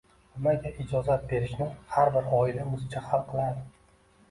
nimaga 0.35 0.71
ijozat 0.83 1.27
berishni 1.33 1.67
har 1.93 2.11
bir 2.17 2.33
oila 2.41 2.67
o‘zicha 2.73 3.07
hal 3.13 3.25
qiladi. 3.31 3.89